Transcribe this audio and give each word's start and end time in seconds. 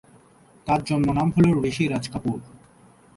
তার 0.67 0.79
জন্মনাম 0.83 1.29
হল 1.35 1.45
ঋষি 1.69 1.85
রাজ 1.87 2.05
কাপুর। 2.13 2.37